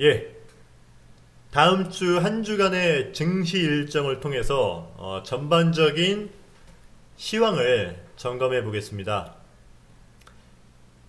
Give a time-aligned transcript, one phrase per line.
[0.00, 0.36] 예.
[1.50, 6.30] 다음 주 한 주간의 증시 일정을 통해서 어, 전반적인
[7.16, 9.34] 시황을 점검해 보겠습니다.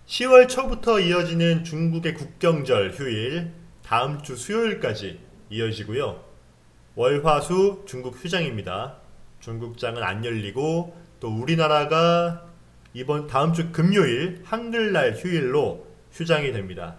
[0.06, 3.52] 10월 초부터 이어지는 중국의 국경절 휴일,
[3.84, 5.20] 다음 주 수요일까지
[5.50, 6.24] 이어지고요.
[6.96, 8.96] 월화수 중국 휴장입니다.
[9.38, 12.46] 중국장은 안 열리고 또 우리나라가
[12.92, 16.96] 이번 다음 주 금요일 한글날 휴일로 휴장이 됩니다.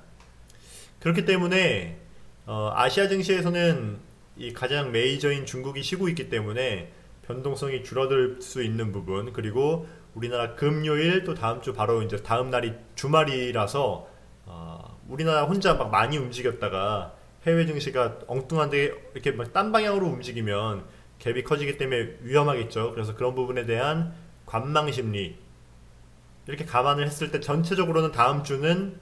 [1.02, 1.98] 그렇기 때문에
[2.46, 4.00] 어, 아시아 증시에서는
[4.38, 6.92] 이 가장 메이저인 중국이 쉬고 있기 때문에
[7.28, 12.74] 변동성이 줄어들 수 있는 부분 그리고 우리나라 금요일 또 다음 주 바로 이제 다음 날이
[12.96, 14.08] 주말이라서
[14.46, 20.86] 어, 우리나라 혼자 막 많이 움직였다가 해외 증시가 엉뚱한데 이렇게 막 딴 방향으로 움직이면
[21.20, 22.92] 갭이 커지기 때문에 위험하겠죠.
[22.94, 24.14] 그래서 그런 부분에 대한
[24.46, 25.38] 관망 심리
[26.48, 29.00] 이렇게 감안을 했을 때 전체적으로는 다음 주는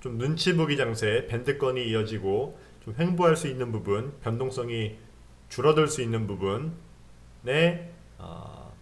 [0.00, 4.96] 좀 눈치 보기 장세 밴드건이 이어지고 좀 횡보할 수 있는 부분 변동성이
[5.48, 8.72] 줄어들 수 있는 부분에 어,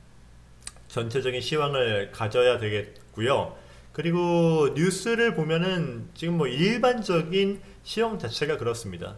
[0.88, 3.56] 전체적인 시황을 가져야 되겠고요.
[3.92, 9.16] 그리고 뉴스를 보면은 지금 뭐 일반적인 시황 자체가 그렇습니다.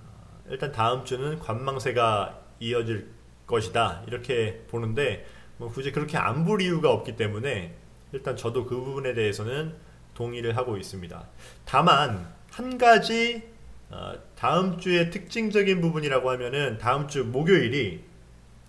[0.00, 3.08] 어, 일단 다음 주는 관망세가 이어질
[3.46, 5.26] 것이다 이렇게 보는데
[5.58, 7.74] 뭐 굳이 그렇게 안 볼 이유가 없기 때문에
[8.12, 9.74] 일단 저도 그 부분에 대해서는
[10.20, 11.26] 동의를 하고 있습니다.
[11.64, 13.42] 다만 한 가지
[13.88, 18.04] 어, 다음 주의 특징적인 부분이라고 하면은 다음 주 목요일이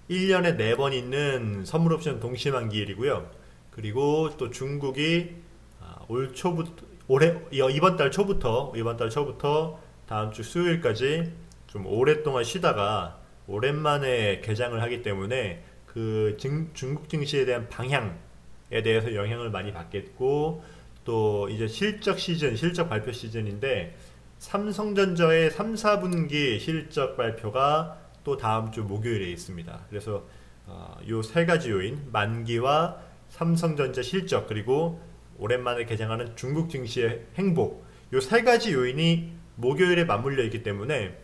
[0.09, 3.29] 1년에 4번 있는 선물 옵션 동시 만기일이고요.
[3.69, 5.35] 그리고 또 중국이
[5.81, 11.33] 어, 올 초부터 올해 이번 달 초부터 이번 달 초부터 다음 주 수요일까지
[11.67, 19.49] 좀 오랫동안 쉬다가 오랜만에 개장을 하기 때문에 그 증, 중국 증시에 대한 방향에 대해서 영향을
[19.49, 20.63] 많이 받겠고
[21.03, 23.95] 또 이제 실적 시즌, 실적 발표 시즌인데
[24.39, 29.85] 삼성전자의 3, 4분기 실적 발표가 또 다음 주 목요일에 있습니다.
[29.89, 30.23] 그래서
[30.67, 32.97] 어, 요세 가지 요인, 만기와
[33.29, 35.01] 삼성전자 실적 그리고
[35.37, 41.17] 오랜만에 개장하는 중국 증시의 행복 요 세 가지 요인이 목요일에 맞물려 있기 때문에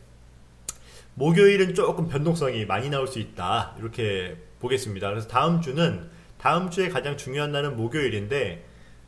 [1.16, 5.10] 목요일은 조금 변동성이 많이 나올 수 있다 이렇게 보겠습니다.
[5.10, 8.64] 그래서 다음 주는 다음 주에 가장 중요한 날은 목요일인데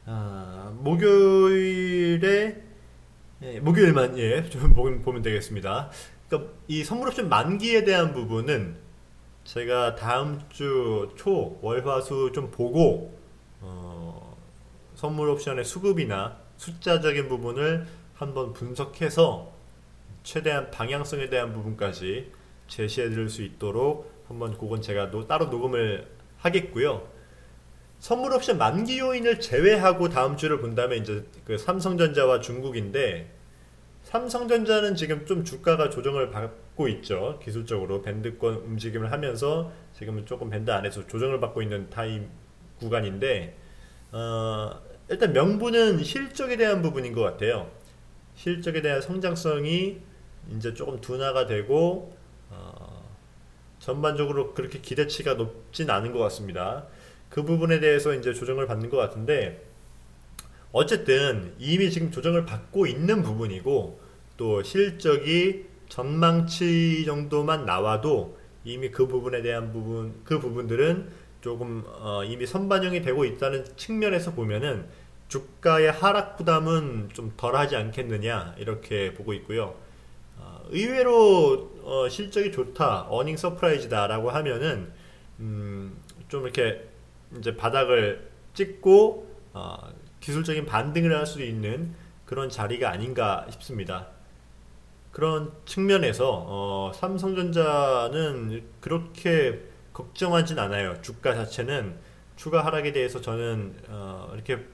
[0.06, 2.64] 아, 목요일에
[3.42, 5.90] 예, 목요일만 예, 좀 보면 되겠습니다.
[6.28, 8.78] 그러니까 이 선물 옵션 만기에 대한 부분은
[9.46, 13.18] 제가 다음 주 초 월화수 좀 보고
[13.62, 14.38] 어,
[14.96, 19.52] 선물 옵션의 수급이나 숫자적인 부분을 한번 분석해서
[20.24, 22.32] 최대한 방향성에 대한 부분까지
[22.68, 26.08] 제시해 드릴 수 있도록 한번 그건 제가 노, 따로 녹음을
[26.38, 27.08] 하겠고요.
[28.00, 33.30] 선물 옵션 만기 요인을 제외하고 다음 주를 본다면 이제 그 삼성전자와 중국인데
[34.04, 37.40] 삼성전자는 지금 좀 주가가 조정을 받고 있죠.
[37.44, 42.30] 기술적으로 밴드권 움직임을 하면서 지금은 조금 밴드 안에서 조정을 받고 있는 타임
[42.80, 43.56] 구간인데
[44.14, 47.70] 어, 일단 명분은 실적에 대한 부분인 것 같아요.
[48.36, 50.00] 실적에 대한 성장성이
[50.56, 52.16] 이제 조금 둔화가 되고
[52.50, 53.04] 어,
[53.80, 56.88] 전반적으로 그렇게 기대치가 높진 않은 것 같습니다.
[57.30, 59.66] 그 부분에 대해서 이제 조정을 받는 것 같은데
[60.72, 64.00] 어쨌든 이미 지금 조정을 받고 있는 부분이고
[64.38, 71.10] 또 실적이 전망치 정도만 나와도 이미 그 부분에 대한 부분 그 부분들은
[71.42, 74.86] 조금 어, 이미 선반영이 되고 있다는 측면에서 보면은
[75.30, 79.76] 주가의 하락 부담은 좀 덜하지 않겠느냐 이렇게 보고 있고요.
[80.38, 84.92] 어, 의외로 어, 실적이 좋다, earning surprise다라고 하면은
[85.40, 85.98] 음,
[86.28, 86.90] 좀 이렇게
[87.38, 89.78] 이제 바닥을 찍고 어,
[90.20, 91.94] 기술적인 반등을 할 수 있는
[92.26, 94.08] 그런 자리가 아닌가 싶습니다.
[95.12, 99.64] 그런 측면에서 어, 삼성전자는 그렇게
[99.94, 101.02] 걱정하진 않아요.
[101.02, 101.98] 주가 자체는
[102.36, 104.66] 추가 하락에 대해서 저는 어, 이렇게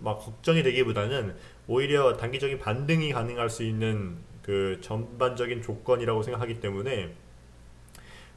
[0.00, 1.34] 막 걱정이 되기보다는
[1.66, 7.14] 오히려 단기적인 반등이 가능할 수 있는 그 전반적인 조건이라고 생각하기 때문에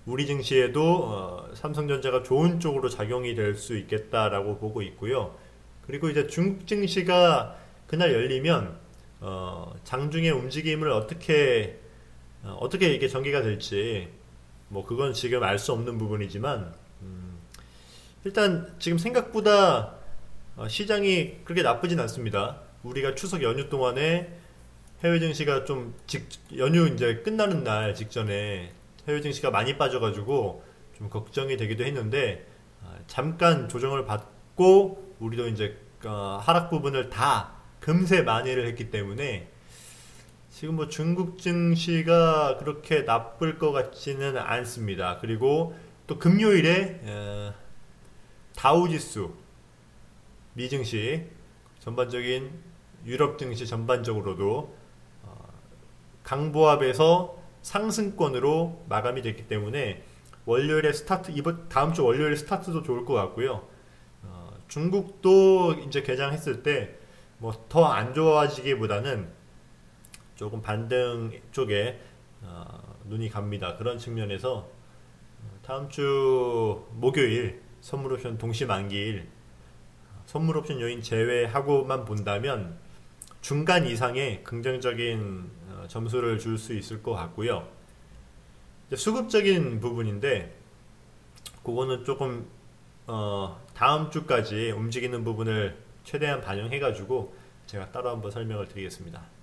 [0.06, 5.36] 우리 증시에도 어, 삼성전자가 좋은 쪽으로 작용이 될 수 있겠다라고 보고 있고요.
[5.88, 7.56] 그리고 이제 중국 증시가
[7.88, 8.78] 그날 열리면
[9.22, 11.80] 어, 장중의 움직임을 어떻게
[12.44, 14.10] 어, 어떻게 이게 전개가 될지
[14.68, 17.38] 뭐 그건 지금 알 수 없는 부분이지만 음,
[18.24, 19.96] 일단 지금 생각보다
[20.56, 22.62] 어, 시장이 그렇게 나쁘진 않습니다.
[22.84, 24.38] 우리가 추석 연휴 동안에
[25.04, 26.28] 해외 증시가 좀 직,
[26.58, 28.72] 연휴 이제 끝나는 날 직전에
[29.07, 30.63] 해외 증시가 많이 빠져가지고
[30.98, 32.48] 좀 걱정이 되기도 했는데
[32.84, 39.50] 아, 잠깐 조정을 받고 우리도 이제 어, 하락 부분을 다 금세 만회를 했기 때문에
[40.50, 45.19] 지금 뭐 중국 증시가 그렇게 나쁠 것 같지는 않습니다.
[45.19, 45.75] 그리고
[46.08, 47.54] 또 금요일에 어,
[48.56, 49.34] 다우지수
[50.54, 51.25] 미 증시
[51.80, 52.51] 전반적인
[53.06, 54.75] 유럽 증시 전반적으로도
[55.24, 55.48] 어,
[56.24, 60.04] 강보합에서 상승권으로 마감이 됐기 때문에
[60.46, 63.68] 월요일에 스타트 이번 다음 주 월요일 스타트도 좋을 것 같고요.
[64.22, 67.00] 어, 중국도 이제 개장했을 때
[67.40, 69.28] 뭐 더 안 좋아지기보다는
[70.36, 72.00] 조금 반등 쪽에
[72.42, 73.76] 어, 눈이 갑니다.
[73.76, 79.28] 그런 측면에서 어, 다음 주 목요일 선물 옵션 동시 만기일
[80.28, 82.78] 선물 옵션 요인 제외하고만 본다면
[83.42, 87.68] 중간 이상의 긍정적인 어, 점수를 줄 수 있을 것 같고요.
[88.94, 90.56] 수급적인 부분인데
[91.64, 92.48] 그거는 조금
[93.08, 97.36] 어, 다음 주까지 움직이는 부분을 최대한 반영해가지고
[97.68, 99.35] 제가 따로 한번 설명을 드리겠습니다.